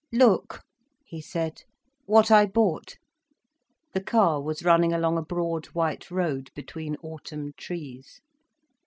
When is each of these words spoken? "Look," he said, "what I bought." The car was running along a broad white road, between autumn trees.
"Look," 0.11 0.61
he 1.05 1.21
said, 1.21 1.61
"what 2.05 2.31
I 2.31 2.47
bought." 2.47 2.97
The 3.93 4.01
car 4.01 4.41
was 4.41 4.63
running 4.65 4.93
along 4.93 5.19
a 5.19 5.23
broad 5.23 5.67
white 5.73 6.09
road, 6.09 6.49
between 6.55 6.95
autumn 7.03 7.53
trees. 7.55 8.19